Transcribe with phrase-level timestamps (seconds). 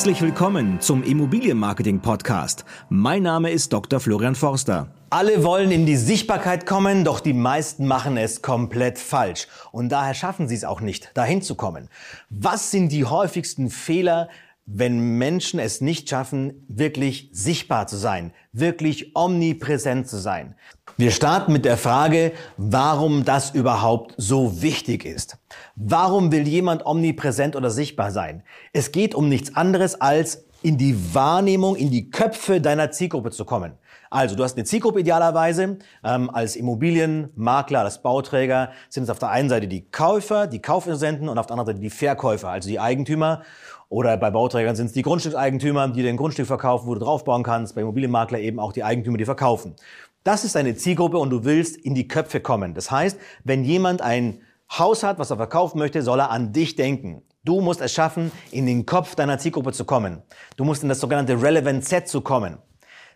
[0.00, 2.64] Herzlich willkommen zum Immobilienmarketing Podcast.
[2.88, 4.00] Mein Name ist Dr.
[4.00, 4.94] Florian Forster.
[5.10, 9.46] Alle wollen in die Sichtbarkeit kommen, doch die meisten machen es komplett falsch.
[9.72, 11.90] Und daher schaffen sie es auch nicht, dahin zu kommen.
[12.30, 14.30] Was sind die häufigsten Fehler,
[14.66, 20.54] wenn Menschen es nicht schaffen, wirklich sichtbar zu sein, wirklich omnipräsent zu sein.
[20.96, 25.38] Wir starten mit der Frage, warum das überhaupt so wichtig ist.
[25.74, 28.42] Warum will jemand omnipräsent oder sichtbar sein?
[28.72, 33.44] Es geht um nichts anderes als in die Wahrnehmung, in die Köpfe deiner Zielgruppe zu
[33.44, 33.72] kommen.
[34.10, 35.78] Also du hast eine Zielgruppe idealerweise.
[36.04, 41.28] Ähm, als Immobilienmakler, als Bauträger sind es auf der einen Seite die Käufer, die Kaufinteressenten
[41.28, 43.42] und auf der anderen Seite die Verkäufer, also die Eigentümer.
[43.88, 47.76] Oder bei Bauträgern sind es die Grundstückseigentümer, die den Grundstück verkaufen, wo du draufbauen kannst.
[47.76, 49.76] Bei Immobilienmakler eben auch die Eigentümer, die verkaufen.
[50.24, 52.74] Das ist deine Zielgruppe und du willst in die Köpfe kommen.
[52.74, 56.74] Das heißt, wenn jemand ein Haus hat, was er verkaufen möchte, soll er an dich
[56.76, 57.22] denken.
[57.44, 60.22] Du musst es schaffen, in den Kopf deiner Zielgruppe zu kommen.
[60.56, 62.58] Du musst in das sogenannte Relevant Set zu kommen.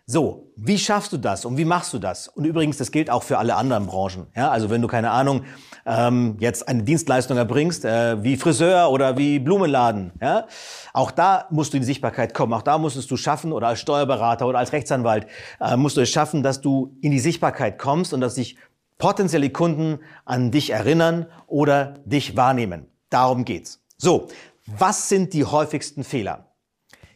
[0.07, 2.27] So, wie schaffst du das und wie machst du das?
[2.27, 4.27] Und übrigens, das gilt auch für alle anderen Branchen.
[4.35, 5.45] Ja, also wenn du keine Ahnung
[5.83, 10.45] ähm, jetzt eine Dienstleistung erbringst, äh, wie Friseur oder wie Blumenladen, ja,
[10.93, 12.53] auch da musst du in die Sichtbarkeit kommen.
[12.53, 15.25] Auch da musstest du schaffen oder als Steuerberater oder als Rechtsanwalt
[15.59, 18.57] äh, musst du es schaffen, dass du in die Sichtbarkeit kommst und dass sich
[18.99, 22.85] potenzielle Kunden an dich erinnern oder dich wahrnehmen.
[23.09, 23.81] Darum geht's.
[23.97, 24.27] So,
[24.67, 26.51] was sind die häufigsten Fehler?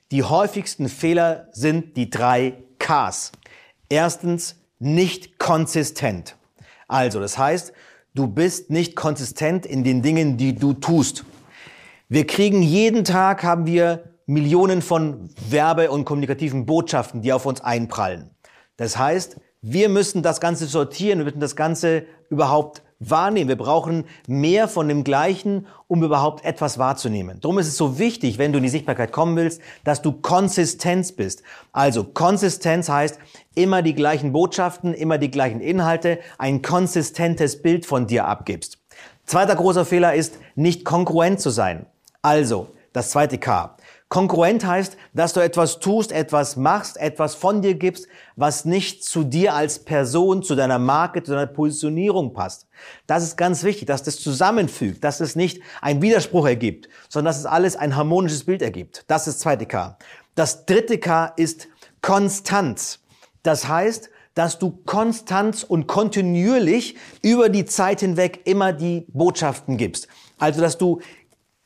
[0.10, 3.32] Die häufigsten Fehler sind die drei Ks.
[3.88, 6.36] Erstens, nicht konsistent.
[6.88, 7.72] Also, das heißt,
[8.16, 11.24] du bist nicht konsistent in den Dingen, die du tust.
[12.08, 17.62] Wir kriegen jeden Tag, haben wir Millionen von Werbe- und kommunikativen Botschaften, die auf uns
[17.62, 18.32] einprallen.
[18.78, 23.48] Das heißt, wir müssen das Ganze sortieren, wir müssen das Ganze überhaupt wahrnehmen.
[23.48, 27.40] Wir brauchen mehr von dem Gleichen, um überhaupt etwas wahrzunehmen.
[27.42, 31.12] Darum ist es so wichtig, wenn du in die Sichtbarkeit kommen willst, dass du Konsistenz
[31.12, 31.44] bist.
[31.72, 33.20] Also Konsistenz heißt
[33.56, 38.78] immer die gleichen Botschaften, immer die gleichen Inhalte, ein konsistentes Bild von dir abgibst.
[39.26, 41.86] Zweiter großer Fehler ist, nicht konkurrent zu sein.
[42.22, 43.78] Also, das zweite K.
[44.10, 49.24] Konkurrent heißt, dass du etwas tust, etwas machst, etwas von dir gibst, was nicht zu
[49.24, 52.68] dir als Person, zu deiner Marke, zu deiner Positionierung passt.
[53.06, 57.40] Das ist ganz wichtig, dass das zusammenfügt, dass es nicht ein Widerspruch ergibt, sondern dass
[57.40, 59.06] es alles ein harmonisches Bild ergibt.
[59.08, 59.96] Das ist das zweite K.
[60.34, 61.68] Das dritte K ist
[62.02, 63.02] Konstanz.
[63.44, 70.08] Das heißt, dass du konstant und kontinuierlich über die Zeit hinweg immer die Botschaften gibst.
[70.38, 71.02] Also, dass du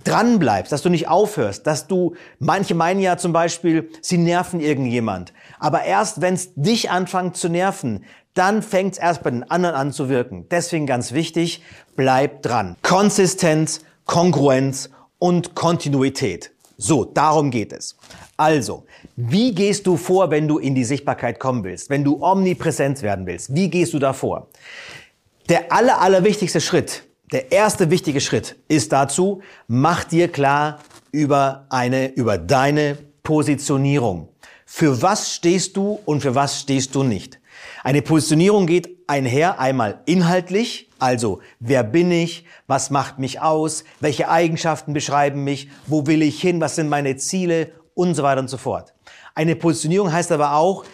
[0.03, 4.59] dran bleibst, dass du nicht aufhörst, dass du, manche meinen ja zum Beispiel, sie nerven
[4.59, 5.33] irgendjemand.
[5.59, 9.75] Aber erst wenn es dich anfängt zu nerven, dann fängt es erst bei den anderen
[9.75, 10.47] an zu wirken.
[10.49, 11.63] Deswegen ganz wichtig,
[11.95, 12.75] bleib dran.
[12.81, 16.51] Konsistenz, Kongruenz und Kontinuität.
[16.77, 17.95] So, darum geht es.
[18.35, 18.85] Also,
[19.15, 23.27] wie gehst du vor, wenn du in die Sichtbarkeit kommen willst, wenn du omnipräsent werden
[23.27, 23.53] willst?
[23.53, 24.47] Wie gehst du da vor?
[25.49, 30.79] Der aller, allerwichtigste Schritt der erste wichtige Schritt ist dazu, mach dir klar
[31.11, 34.29] über eine, über deine Positionierung.
[34.67, 37.39] Für was stehst du und für was stehst du nicht?
[37.83, 44.29] Eine Positionierung geht einher einmal inhaltlich, also wer bin ich, was macht mich aus, welche
[44.29, 48.49] Eigenschaften beschreiben mich, wo will ich hin, was sind meine Ziele und so weiter und
[48.49, 48.93] so fort.
[49.35, 50.85] Eine Positionierung heißt aber auch,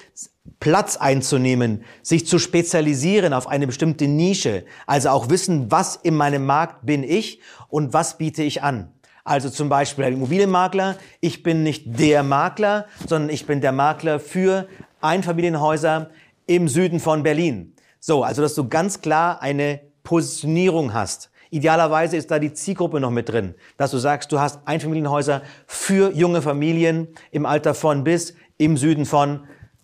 [0.59, 6.45] Platz einzunehmen, sich zu spezialisieren auf eine bestimmte Nische, also auch wissen, was in meinem
[6.45, 8.91] Markt bin ich und was biete ich an.
[9.23, 14.19] Also zum Beispiel ein Immobilienmakler, ich bin nicht der Makler, sondern ich bin der Makler
[14.19, 14.67] für
[15.01, 16.09] Einfamilienhäuser
[16.47, 17.73] im Süden von Berlin.
[17.99, 21.29] So, also dass du ganz klar eine Positionierung hast.
[21.51, 26.11] Idealerweise ist da die Zielgruppe noch mit drin, dass du sagst, du hast Einfamilienhäuser für
[26.11, 29.41] junge Familien im Alter von bis im Süden von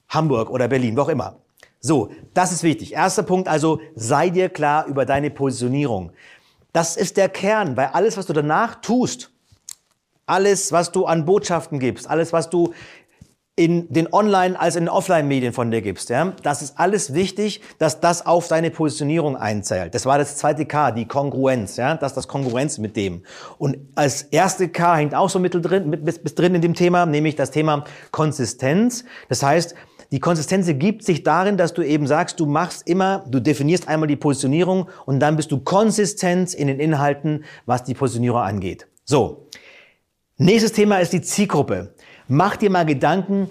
[0.10, 1.38] Hamburg oder Berlin, wo auch immer.
[1.80, 2.94] So, das ist wichtig.
[2.94, 6.12] Erster Punkt also, sei dir klar über deine Positionierung.
[6.74, 9.32] Das ist der Kern, weil alles, was du danach tust,
[10.26, 12.74] alles, was du an Botschaften gibst, alles, was du
[13.56, 16.10] in den Online- als in den Offline-Medien von dir gibst.
[16.10, 16.34] Ja?
[16.44, 19.96] Das ist alles wichtig, dass das auf deine Positionierung einzählt.
[19.96, 21.78] Das war das zweite K, die Kongruenz.
[21.78, 21.96] Ja?
[21.96, 23.24] Das ist das Kongruenz mit dem.
[23.58, 26.74] Und als erste K hängt auch so mittel drin, mit, bis, bis drin in dem
[26.74, 29.06] Thema, nämlich das Thema Konsistenz.
[29.30, 29.74] Das heißt,
[30.12, 34.08] die Konsistenz ergibt sich darin, dass du eben sagst, du machst immer, du definierst einmal
[34.08, 38.88] die Positionierung und dann bist du konsistent in den Inhalten, was die Positionierung angeht.
[39.04, 39.48] So.
[40.38, 41.96] Nächstes Thema ist die Zielgruppe.
[42.28, 43.50] Mach dir mal Gedanken,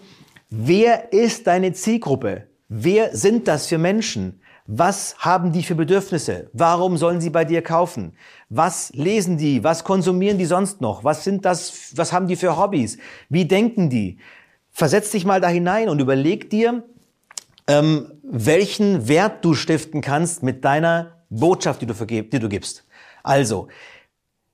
[0.51, 2.49] wer ist deine Zielgruppe?
[2.69, 4.41] Wer sind das für Menschen?
[4.67, 6.49] Was haben die für Bedürfnisse?
[6.55, 8.15] Warum sollen sie bei dir kaufen?
[8.49, 9.62] Was lesen die?
[9.62, 11.05] Was konsumieren die sonst noch?
[11.05, 12.97] Was sind das, was haben die für Hobbys?
[13.29, 14.19] Wie denken die?
[14.76, 16.82] Versetz dich mal da hinein und überleg dir,
[17.69, 22.85] ähm, welchen Wert du stiften kannst mit deiner Botschaft, die du, vergib, die du gibst.
[23.23, 23.69] Also,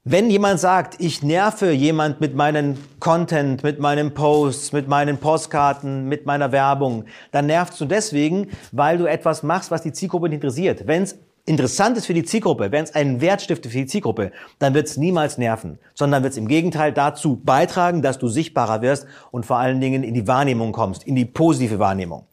[0.04, 6.06] wenn jemand sagt, ich nerve jemand mit meinem Content, mit meinen Posts, mit meinen Postkarten,
[6.06, 10.36] mit meiner Werbung, dann nervst du deswegen, weil du etwas machst, was die Zielgruppe nicht
[10.36, 10.86] interessiert.
[10.86, 11.18] Wenn es
[11.50, 14.30] interessant ist für die Zielgruppe, wenn es einen Wert stiftet für die Zielgruppe,
[14.60, 18.82] dann wird es niemals nerven, sondern wird es im Gegenteil dazu beitragen, dass du sichtbarer
[18.82, 22.26] wirst und vor allen Dingen in die Wahrnehmung kommst, in die positive Wahrnehmung.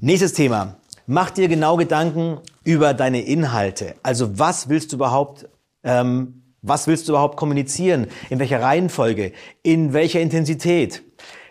[0.00, 0.76] Nächstes Thema.
[1.06, 3.94] Mach dir genau Gedanken über deine Inhalte.
[4.02, 5.48] Also was willst du überhaupt
[5.84, 8.06] ähm, was willst du überhaupt kommunizieren?
[8.30, 9.32] In welcher Reihenfolge?
[9.64, 11.02] In welcher Intensität?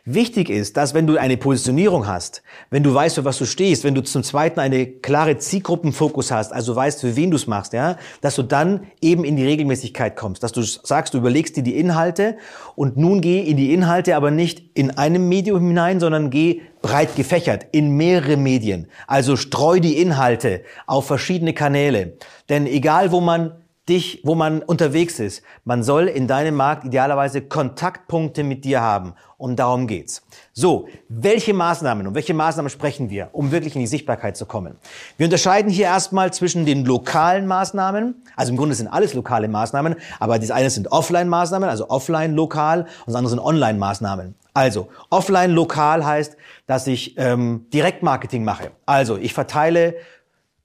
[0.06, 3.84] Wichtig ist, dass wenn du eine Positionierung hast, wenn du weißt, für was du stehst,
[3.84, 7.74] wenn du zum Zweiten eine klare Zielgruppenfokus hast, also weißt, für wen du es machst,
[7.74, 11.62] ja, dass du dann eben in die Regelmäßigkeit kommst, dass du sagst, du überlegst dir
[11.62, 12.38] die Inhalte
[12.76, 17.16] und nun geh in die Inhalte, aber nicht in einem Medium hinein, sondern geh breit
[17.16, 18.88] gefächert in mehrere Medien.
[19.06, 22.18] Also streu die Inhalte auf verschiedene Kanäle.
[22.50, 25.44] Denn egal, wo man dich, wo man unterwegs ist.
[25.66, 29.14] Man soll in deinem Markt idealerweise Kontaktpunkte mit dir haben.
[29.38, 30.22] Und darum geht's.
[30.54, 34.76] So, welche Maßnahmen, um welche Maßnahmen sprechen wir, um wirklich in die Sichtbarkeit zu kommen?
[35.18, 38.22] Wir unterscheiden hier erstmal zwischen den lokalen Maßnahmen.
[38.36, 42.82] Also im Grunde sind alles lokale Maßnahmen, aber das eine sind Offline-Maßnahmen, also offline lokal,
[42.82, 44.36] und das andere sind Online-Maßnahmen.
[44.54, 46.36] Also, offline lokal heißt,
[46.68, 48.72] dass ich ähm, Direktmarketing mache.
[48.86, 49.96] Also, ich verteile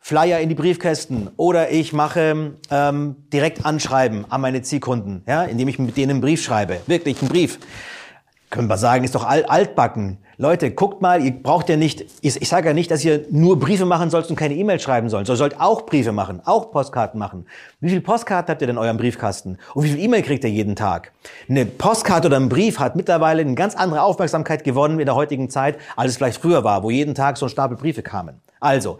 [0.07, 5.67] Flyer in die Briefkästen oder ich mache ähm, direkt Anschreiben an meine Zielkunden, ja, indem
[5.67, 7.59] ich mit denen einen Brief schreibe, wirklich einen Brief.
[8.49, 10.19] Können wir sagen, ist doch altbacken.
[10.37, 13.59] Leute, guckt mal, ihr braucht ja nicht, ich, ich sage ja nicht, dass ihr nur
[13.59, 15.29] Briefe machen sollt und keine E-Mail schreiben sollt.
[15.29, 17.47] Ihr sollt auch Briefe machen, auch Postkarten machen.
[17.81, 19.59] Wie viele Postkarten habt ihr denn in eurem Briefkasten?
[19.75, 21.11] Und wie viel E-Mail kriegt ihr jeden Tag?
[21.49, 25.51] Eine Postkarte oder ein Brief hat mittlerweile eine ganz andere Aufmerksamkeit gewonnen in der heutigen
[25.51, 28.41] Zeit, als es vielleicht früher war, wo jeden Tag so ein Stapel Briefe kamen.
[28.61, 28.99] Also,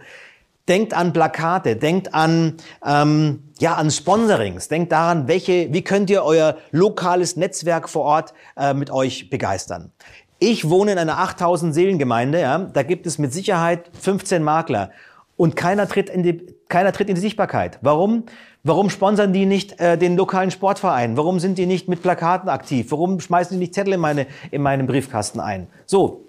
[0.67, 2.55] Denkt an Plakate, denkt an,
[2.85, 8.33] ähm, ja, an Sponsorings, denkt daran, welche, wie könnt ihr euer lokales Netzwerk vor Ort
[8.57, 9.91] äh, mit euch begeistern.
[10.39, 14.91] Ich wohne in einer 8000 Seelengemeinde, ja, da gibt es mit Sicherheit 15 Makler
[15.37, 17.79] und keiner tritt in die, keiner tritt in die Sichtbarkeit.
[17.81, 18.23] Warum?
[18.63, 21.15] Warum sponsern die nicht äh, den lokalen Sportverein?
[21.15, 22.91] Warum sind die nicht mit Plakaten aktiv?
[22.91, 25.67] Warum schmeißen die nicht Zettel in, meine, in meinen Briefkasten ein?
[25.85, 26.25] So,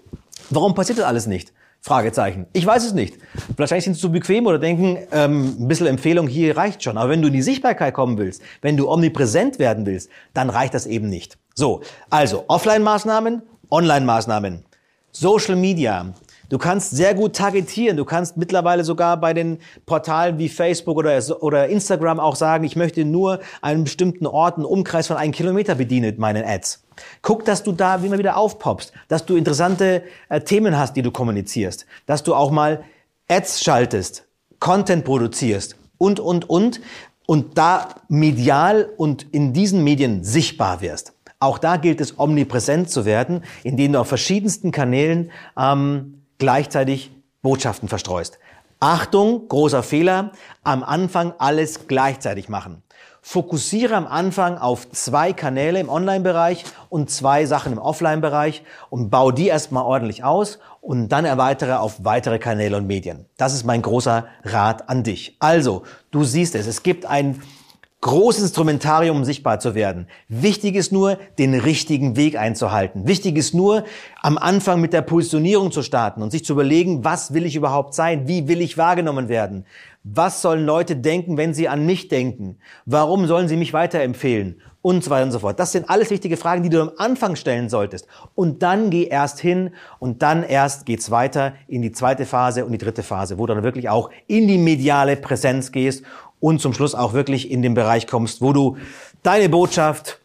[0.49, 1.51] warum passiert das alles nicht?
[1.81, 2.45] Fragezeichen.
[2.53, 3.17] Ich weiß es nicht.
[3.55, 6.97] Wahrscheinlich sind sie zu bequem oder denken, ähm, ein bisschen Empfehlung hier reicht schon.
[6.97, 10.73] Aber wenn du in die Sichtbarkeit kommen willst, wenn du omnipräsent werden willst, dann reicht
[10.73, 11.37] das eben nicht.
[11.55, 13.41] So, also Offline-Maßnahmen,
[13.71, 14.65] Online-Maßnahmen,
[15.11, 16.13] Social Media.
[16.49, 17.95] Du kannst sehr gut targetieren.
[17.95, 22.75] Du kannst mittlerweile sogar bei den Portalen wie Facebook oder, oder Instagram auch sagen, ich
[22.75, 26.83] möchte nur einen bestimmten Ort, einen Umkreis von einem Kilometer bedienen mit meinen Ads.
[27.21, 31.11] Guck, dass du da immer wieder aufpoppst, dass du interessante äh, Themen hast, die du
[31.11, 32.83] kommunizierst, dass du auch mal
[33.29, 34.25] Ads schaltest,
[34.59, 36.81] Content produzierst und, und, und,
[37.27, 41.13] und da medial und in diesen Medien sichtbar wirst.
[41.39, 47.87] Auch da gilt es, omnipräsent zu werden, indem du auf verschiedensten Kanälen ähm, gleichzeitig Botschaften
[47.87, 48.39] verstreust.
[48.79, 50.31] Achtung, großer Fehler,
[50.63, 52.81] am Anfang alles gleichzeitig machen.
[53.21, 59.33] Fokussiere am Anfang auf zwei Kanäle im Online-Bereich und zwei Sachen im Offline-Bereich und baue
[59.33, 63.25] die erstmal ordentlich aus und dann erweitere auf weitere Kanäle und Medien.
[63.37, 65.35] Das ist mein großer Rat an dich.
[65.39, 67.41] Also, du siehst es, es gibt ein
[68.01, 70.07] großes Instrumentarium, um sichtbar zu werden.
[70.29, 73.07] Wichtig ist nur, den richtigen Weg einzuhalten.
[73.07, 73.83] Wichtig ist nur,
[74.21, 77.93] am Anfang mit der Positionierung zu starten und sich zu überlegen, was will ich überhaupt
[77.93, 78.27] sein?
[78.27, 79.65] Wie will ich wahrgenommen werden?
[80.03, 82.57] Was sollen Leute denken, wenn sie an mich denken?
[82.85, 84.61] Warum sollen sie mich weiterempfehlen?
[84.81, 85.59] Und so weiter und so fort.
[85.59, 88.07] Das sind alles wichtige Fragen, die du am Anfang stellen solltest.
[88.33, 92.71] Und dann geh erst hin und dann erst geht's weiter in die zweite Phase und
[92.71, 96.05] die dritte Phase, wo du dann wirklich auch in die mediale Präsenz gehst
[96.39, 98.77] und zum Schluss auch wirklich in den Bereich kommst, wo du
[99.23, 100.19] deine Botschaft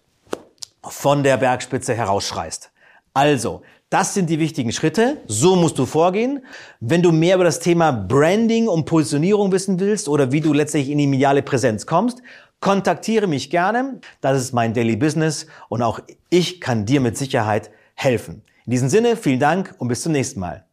[0.83, 2.71] von der Bergspitze herausschreist.
[3.12, 5.18] Also, das sind die wichtigen Schritte.
[5.28, 6.44] So musst du vorgehen.
[6.80, 10.90] Wenn du mehr über das Thema Branding und Positionierung wissen willst oder wie du letztlich
[10.90, 12.21] in die mediale Präsenz kommst,
[12.59, 14.00] kontaktiere mich gerne.
[14.21, 18.42] Das ist mein Daily Business und auch ich kann dir mit Sicherheit helfen.
[18.66, 20.63] In diesem Sinne, vielen Dank und bis zum nächsten Mal.